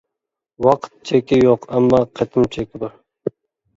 ۋاقىت 0.67 0.95
چېكى 1.11 1.39
يوق 1.41 1.69
ئەمما 1.75 2.01
قېتىم 2.21 2.49
چېكى 2.57 2.83
بار. 2.85 2.97